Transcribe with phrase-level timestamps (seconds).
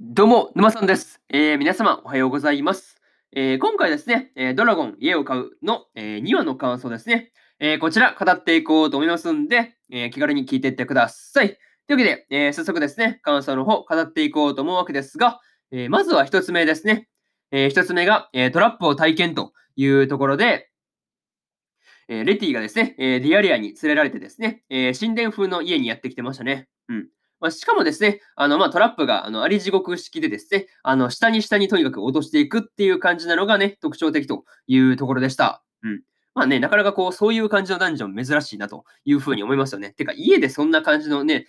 [0.00, 1.20] どうも、沼さんです。
[1.28, 2.94] えー、皆様、おはようございます。
[3.32, 7.32] えー、今回ですね、えー、ドラゴン、家を買うの、え2話の感想ですね。
[7.58, 11.48] えこちら、語っていこうと思いますんで、え気軽に聞いていってください。
[11.48, 11.58] とい
[11.88, 15.40] うわけで、え早速ですね、感想の方、語っていこうと思うわけですが、
[15.72, 17.08] えまずは1つ目ですね。
[17.50, 20.70] え1つ目が、えトラップを体験というところで、
[22.06, 26.68] えレティがですね、えディアリアに連れられてですね、え神殿風の家にやってきてましたね。
[26.88, 27.08] うん。
[27.40, 35.62] まあ、しかもですね、あの、まあ、トラップが、あの、あり地獄式でですね、あの、下に下にとにかく落としていくっていう感じなのがね、特徴的というところでした。
[35.82, 36.02] うん。
[36.34, 39.92] まあね、なかなかこう、そういう感じのダンジョン珍しいなというふうに思いますよね。
[39.92, 41.46] てか、家でそんな感じのね、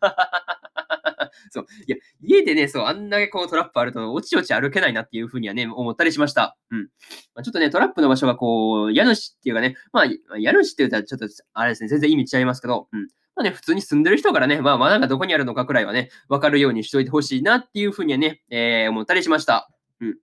[1.50, 1.66] そう。
[1.86, 6.56] いや、家でね、そう、あんだけこうトラップあると、おちおち歩けないなっていうふうにはね、思ったりしました。
[6.70, 6.82] うん。
[7.34, 13.08] まあ、ちょっとね、トラップの場所がこう、家主っていうかね、まあ、家主って言ったらちょっと、あれですね、全然意味違いますけど、うん。
[13.38, 19.70] まあね、普通に住んでる人からね、まあ、まあなんかどこにあるのかくらいはね、わかるようにしといてほしいなっていうふうにはね、えー、思ったりしました。
[20.00, 20.16] うん。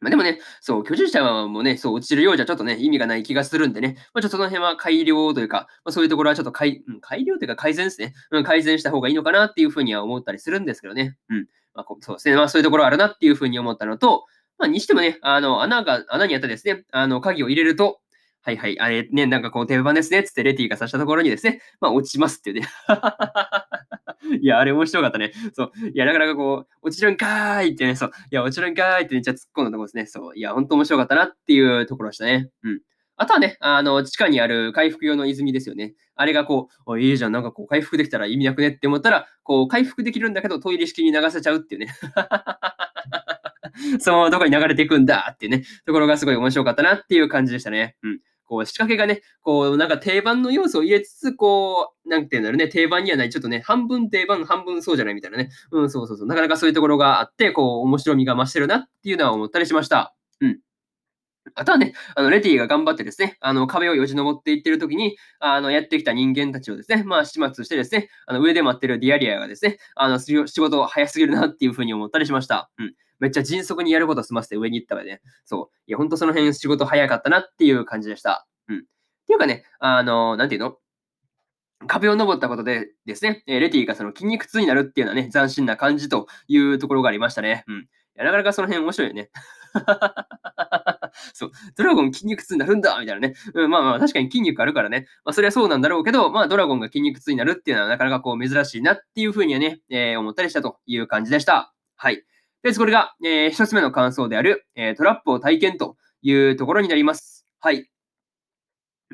[0.00, 11.16] まあ、でもね、そう、居住者もね、そう、落ちるようじゃちょっとね、意味がない気がするんでね、まあ、ちょっとその辺は改良というか、まあ、そういうところはちょっと改,、うん、改良というか改善ですね、うん、改善した方がいいのかなっていうふうには思ったりするんですけどね。
[11.30, 11.46] うん。
[11.74, 18.00] まあ、そうですね、まあそういうところあるなっていうふうに思ったのと、まあ、にしてもね、あの、穴が、穴にあったですね、あの、鍵を入れると、
[18.42, 22.68] はいはい、あれね、なんかこう定番ですね、つってレティが刺したところにですね、まあ落ちますっていうね。
[24.40, 25.32] いや、あれ面白かったね。
[25.54, 25.72] そう。
[25.92, 28.10] いや、なかなかこう、落ちるんかーいってね、そう。
[28.30, 30.06] いや、落ちるんかーいってめっちゃ突っ込んだところですね。
[30.06, 30.36] そう。
[30.36, 32.50] いや、ほんと面白かったなっていうところでしたね。
[32.62, 32.80] うん。
[33.16, 35.94] あとはね、あの、地下にある回復用の泉ですよね。
[36.14, 41.88] あれがこう、いいじゃん、なんかこう、回復できたら意味なくねって思ったら、こう、回復できるんだけど、トイレ式に流せちゃうっていうね。
[44.00, 47.96] そのままどこに流れていくんだっていうね、ところがすごい面白かったなっていう感じでしたね。
[48.02, 48.20] うん。
[48.48, 55.50] こう、仕掛けがね、こう、なんか定番の要素を入れつつ、こう、なんていうんだろうね、定番にはない、ちょっとね、半分定番、半分そうじゃないみたいなね。
[55.70, 56.26] うん、そうそうそう。
[56.26, 60.14] なかなかそういうところがあって、こう、面白みが増してるなっていうのは思ったりしました。
[60.40, 60.60] うん。
[61.54, 72.70] あとはね、あの、レティが頑張ってですね、あの、壁をよじ登っていってる時に、あの、やってきた人間たちをですね、まあ、始末してですね、あの、上で待ってるディアリアがですね、あの、仕事早すぎるなっていうふうに思ったりしました。
[72.78, 72.94] うん。
[73.20, 75.20] めっちゃ迅速にやること済ませて上に行ったわね。
[75.44, 75.76] そう。
[75.86, 78.46] いや、ほんとその辺仕事早かったなっていう感じでした。
[78.68, 78.78] うん。
[78.78, 78.80] っ
[79.26, 80.76] ていうかね、あの、なんていうの？
[81.86, 87.62] 壁を登ったことでですね、レティがその筋肉痛になるっていうのはね、斬新な感じというところがありましたね。
[87.68, 87.76] うん。
[87.76, 89.30] いやなかなかその辺面白いよね。
[91.34, 93.34] そう、ドラゴン筋肉痛になるんだみたいなね。
[93.54, 95.06] うん、まあまあ確かに筋肉あるからね。
[95.24, 101.72] まあそれはそうなんだろうけど、まあドラゴンが筋肉痛になるっていうのはなかなかこう珍しいなっていうふうにはね、えー、思ったりしたという感じでした。
[101.96, 102.22] はい。
[102.62, 107.46] で、これが、えー、一つ目の感想である、えー、トラップを体験というところになります。
[107.60, 107.88] はい。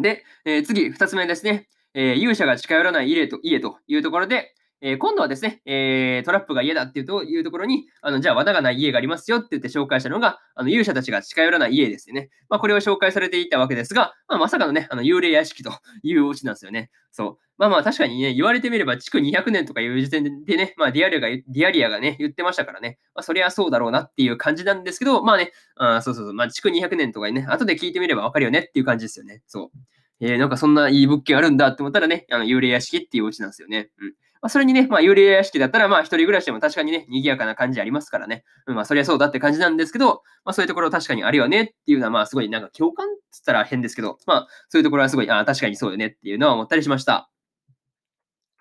[0.00, 1.68] で、えー、次、二つ目ですね。
[1.94, 12.30] えー、勇者が近寄らない家と家というところで、えー、今度はですね、えー、トラップが家だっていうというところに、あのじゃあ罠がない家がありますよって言って紹介したのが、あの勇者たちが近寄らない家ですよね。
[12.48, 16.90] まあ、これを紹介されていたわけですが、まあ、まさかのね、あの幽霊屋敷と いうお家なんですよね。
[17.10, 17.44] そう。
[17.58, 29.42] まあまあ確かにね、言われてみれば、築200年とかいう時点でね、まあディアリアが、ディアリアがね、言ってましたからね、まあそりゃそうだろうなっていう感じなんですけど、まあね、あそうそうそう、まあ築200年とかね、後で聞いてみればわかるよねっていう感じですよね。
[29.46, 29.78] そう。
[30.20, 33.90] えー、なんかそんないい物件あるんだって思ったらね、あの幽霊屋敷っていうお家なんですよね。
[33.98, 34.14] うん。
[34.42, 38.44] まあ、それにね、まあ、幽霊屋敷だったら、まあ、一人暮らしでも確かにね、賑やかな感じありますからね。
[38.66, 47.30] うん、まあ、そりゃそうだって感じなんですけど、まあ、そういうところ確かにあるよねっていうのは、まあ、すごいなんか共感っつったら変ですけど、まあ、そういうところはすごい、ああ、確かにそうよねっていうのは思ったりしました。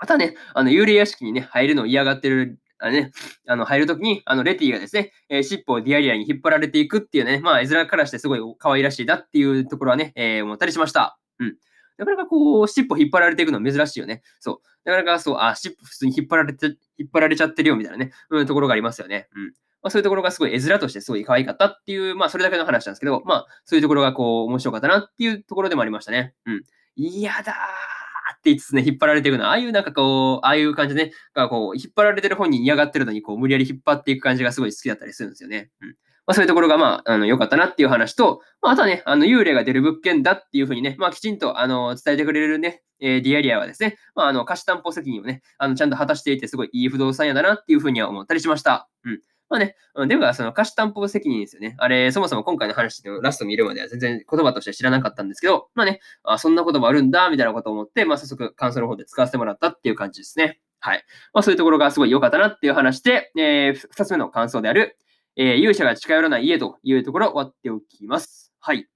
[0.00, 3.10] またね、あの、幽霊屋敷にね、入るのを嫌がってるあのね、
[3.46, 11.18] あの、入るときに、あの、レティがですね、えー、尻尾をディアリアに引っ張られていくっていうね、まあ、絵面からしてすごい可愛らしいだっていうところはね、えー、思ったりしました。
[11.40, 11.56] うん。
[11.98, 14.22] なかなかこう、尻尾引っ張られていくのは珍しいよね。
[14.40, 14.88] そう。
[14.88, 16.66] なかなかそう、あ、尻尾普通に引っ張られて、
[16.96, 19.28] 引っ張られちゃってるよみたいなね、うん、ところがありますよね。
[19.34, 19.46] うん。
[19.82, 26.34] まあ、そういうところがすごい絵面としてすごい可愛かったっていう、まあ、それだけの話なんですけど、まあ、そういうところがこう、面白かったなっていうところでもありましたね。
[26.46, 26.62] うん。
[26.96, 35.70] 嫌だーって言いつつね、引っ張られていくのは、ああいうなんかこう、ああいう感じでね、がこう、引っ張られてる本人嫌がってるのに、こう、無理やり引っ張っていく感じがすごい好きだったりするんですよね。
[35.80, 35.96] うん。
[36.28, 48.90] まあ、そういうところが、まあ、あの、良かったなっていう話と、まあ、あとはね、あの、幽霊が出る物件だっていうふうにね、まあ、きちんと、あの、伝えてくれるね、えー、ディアリアはですね、まあ、あの、貸し担保責任をね、あの、ちゃんと果たしていて、すごいいい不動産屋だなっていうふうには思ったりしました。
[49.04, 49.20] うん。
[49.48, 49.74] まあね、
[50.06, 51.76] でも、その貸し担保責任ですよね。
[51.78, 60.60] あれ、そもそも今回の話のラスト見るまでは全然言葉として知らなかったんですけど、まあね、あそんな言葉あるんだ、みたいなことを思って、まあ早速感想の方で使わせてもらったっていう感じですね。
[60.80, 61.02] はい。
[61.32, 64.98] まあそういうところがすごい良かったなっていう話で、えー、二つ目の感想である、
[65.40, 68.52] えー、勇者が近寄らない家というところを終わっておきます。
[68.58, 68.88] はい。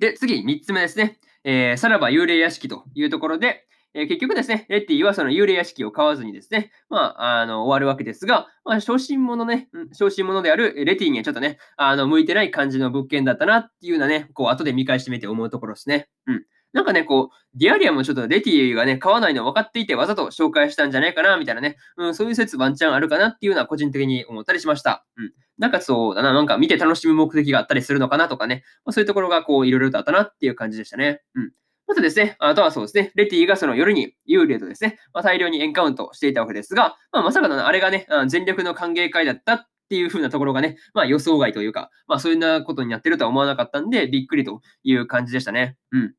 [0.00, 1.18] で、次、3つ目ですね。
[1.44, 3.64] えー、さらば幽霊屋敷というところで、
[3.94, 16.08] えー、結局ですね、レッティはその幽霊屋敷を買わずにですね、まあ、あの、終わるわけですが、まあ、小心者ね、うん、者であるレティにはちょっとね、あの、向いてない感じの物件だったなっていうようなね、こう、後で見返してみて思うところですね。
[16.26, 16.44] うん。
[16.72, 25.06] なんかね、こう、ディアリアもちょっとレティがね、買わないの分かっていて、わざと紹介したんじゃないかな、みたいなね、うん、そういう説ワンチャンあるかなっていうのは個人的に思ったりしました。
[25.16, 25.32] うん。
[25.56, 31.22] なんかそうだな、なんか見て楽しむ目的があったりするのかなとかね、まあ、そういうところがこう、いろいろとあったなっていう感じでしたね。
[31.34, 31.52] うん。
[31.86, 45.78] またですね、あとはそうですね、レティがその夜に幽霊とですね、まあ、大量にエンカウントしていたわけですが、まあ、まさかのあれがね、全力の歓迎会だったっていう風なところがね、まあ予想外というか、まあそういうなことになってるとは思わなかったんで、びっくりという感じでしたね。
[45.92, 46.14] うん。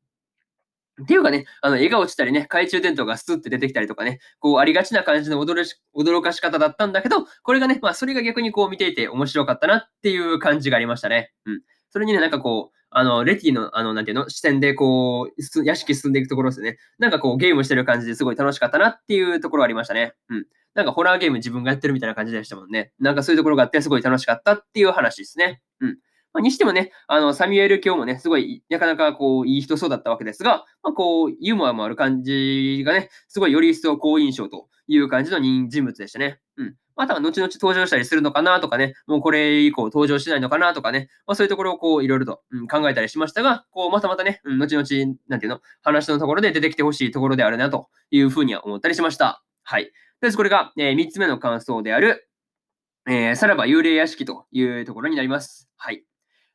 [1.01, 11.31] っていうかね、あの、絵が落ちたりね、懐中電灯がスッって出てきたりとかね、こう、ありがちな感じの驚し驚かし方だったんだけど、これがね、まあ、それが逆にこう見ていて面白かったなっていう感じがありましたね。
[11.45, 11.61] うん。
[11.89, 16.77] それにね、なんかこう、あの、レティの、あの、なんていうの、視点でこう、屋敷進んでいくところですね。
[16.97, 20.13] なんかこう、ゲームしてる感じですごい楽しかったなっていうところありましたね。
[20.29, 20.45] うん。
[20.73, 22.91] なんかホラーゲーム自分がやってるみたいな感じでしたもんね。
[22.99, 25.61] なんかそういうところがあってすごい楽しかったっていう話ですね。
[25.81, 25.97] うん。
[26.33, 36.39] まあ、にしてもね、あの、サミュエル教もね、すごい、なかなかこう、いい人そうだったわけですが、まあ、こう、ユーモアもある感じがね、すごいより一層好印象という感じの人物でしたね。
[36.57, 36.75] うん。
[36.95, 49.41] または後々登場したりするのかなとかね、もうこれ以降登場しないのかなとかね、まあ、そういうところをこういろいろと、うん、考えたりしましたが、こうまたまたね、うん、後々、なんていうの、話のところで出てきてほしいところであるなというふうには思ったりしました。
[49.63, 49.93] はい。
[50.19, 52.27] で、これが、えー、3つ目の感想である、
[53.07, 55.69] えー、さらば幽霊屋敷というところになります。
[55.77, 56.03] はい。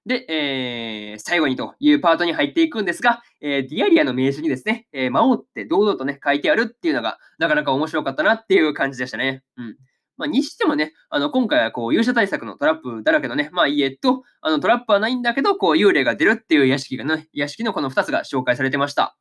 [0.06, 9.42] で、えー、最後にというパートに入っていくんですが、えー、ディアリアの名刺にですね、えー、魔王って堂々とね、書いてあるっていうのが、なかなか面白かったなっていう感じでしたね。
[9.56, 9.76] うん。
[10.16, 19.16] まあ、にしてもね、あの、今回はこう、勇者対策のトラップだらけのね、まあ家と、あの、トラップはないんだけど、こう、幽霊が出るっていう屋敷がね、屋敷のこの2つが紹介されてました。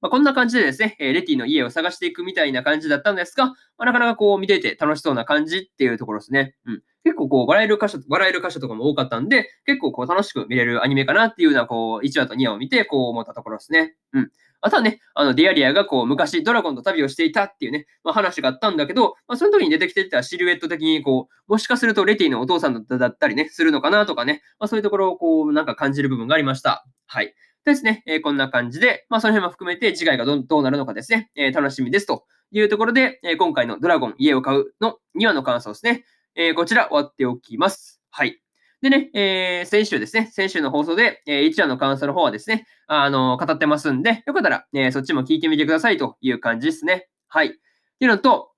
[0.00, 6.54] まあ、こんな感じでですね、えレティの家を探していくみたいな感じだったんですが、まあ、なかなかこう見ていて楽しそうな感じっていうところですね。
[6.66, 6.82] うん。
[7.04, 13.94] 結構こう笑える箇所、笑える箇所とかも多かったんで、結構こう楽しく見れるアニメかなっていうような、こう、1話と2話を見て、こう思ったところですね。
[14.12, 14.30] うん。
[14.60, 26.84] あとはね、あの、ディアリアがこう、昔ドラゴンと旅をしていたっていうね、まあ、話があったんだけど、まあ、その時に出てきてたシルエット的に、こう、もしかするとレティのお父さんだったりね、するのかなとかね、まあ、そういうところをこう、なんか感じる部分がありました。
[27.06, 27.34] はい。
[27.70, 36.04] ですね、え、こんな感じで、まあ、その辺も含めて次回がどどうなるのかですね、え、楽しみですというところで、え、今回のドラゴン家を買うの2話の感想ですね、
[36.34, 38.00] えこちら終わっておきます。
[38.10, 38.40] はい。
[38.82, 47.08] でね、えー、先週ですね、先週の放送で、えー、1話の感想の方はですね、あのー、語ってますんで、よかったら、えー、そっちも聞いてみてくださいという感じですね。
[47.28, 47.46] はい。
[47.46, 47.56] って
[48.00, 48.50] いうのと、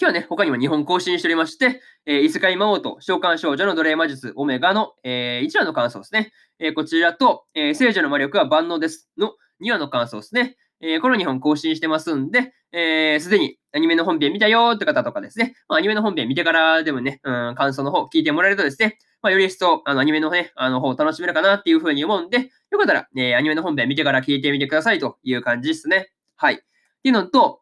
[0.00, 6.32] 今日はね、他にも2本更新しておりまして、えー、異世界魔王と召喚少女の奴隷魔術オメガの、えー、1話の感想ですね。
[6.58, 10.56] えー、こちらと、えー、聖女の魔力は万能ですの2話の感想ですね。
[10.80, 26.10] えー、この2本更新してますんで、す、えー、で、にアニメの本編見たよーって方とかですね、まあ、アニメの本編見てからでもね、うん、感想の方聞いてもらえるとですね、まあ、より一層、あの、アニメのね、あの、方を楽しめるかなっていうふうに思うんで、よかったら、ね、アニメの本編見てから聞いてみてくださいという感じですね。
[26.36, 26.54] はい。
[26.54, 26.64] って
[27.04, 27.61] いうのと、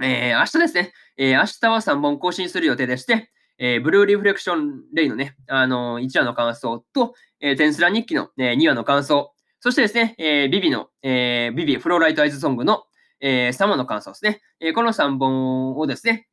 [0.00, 12.82] えー、明日ですね、えー、明日は3本更新する予定でして、えー、ブルーリフレクションレイのね、あのー、1話の感想と、えー、転スラ日記の、えー、2話の感想、そしてですね、えー、 Vivy の、えー、 Vivy フローライトアイズソングの、
[13.20, 14.40] えー、3話の感想ですね。
[14.60, 16.26] えー、この3本をですね、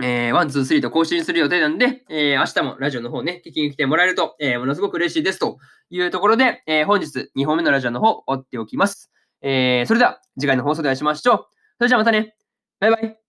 [0.00, 5.58] えー、ワン、ツー、スリーと更新する予定なんで、えー、明日もラジオの方ね、聞きに来てもらえると、えー、ものすごく嬉しいですと
[5.90, 9.10] いうところで、えー、本日2本目のラジオの方、追っておきます。
[9.42, 11.46] えー、それでは次回の放送でお会いしましょう。
[11.78, 12.34] それじゃあまたね。
[12.80, 13.27] バイバイ。